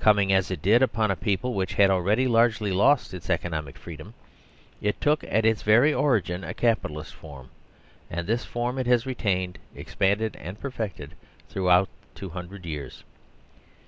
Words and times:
Coming 0.00 0.32
as 0.32 0.50
it 0.50 0.62
did 0.62 0.82
upon 0.82 1.12
a 1.12 1.14
people 1.16 1.54
which 1.54 1.74
had 1.74 1.90
already 1.90 2.26
largely 2.26 2.72
lost 2.72 3.14
its 3.14 3.30
economic 3.30 3.78
freedom, 3.78 4.14
it 4.82 5.00
took 5.00 5.22
at 5.22 5.44
its 5.44 5.62
very 5.62 5.94
origin 5.94 6.42
a 6.42 6.52
Capitalist 6.54 7.14
form, 7.14 7.50
and 8.10 8.26
this 8.26 8.44
formithasretained, 8.44 9.58
expanded, 9.76 10.36
and 10.40 10.58
perfected 10.58 11.14
through 11.48 11.70
out 11.70 11.88
two 12.16 12.30
hundred 12.30 12.66
years. 12.66 13.04